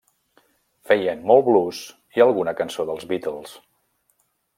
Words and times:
Feien 0.91 1.19
molt 1.31 1.45
blues 1.49 1.81
i 2.19 2.23
alguna 2.25 2.55
cançó 2.61 2.87
dels 2.91 3.05
Beatles. 3.13 3.55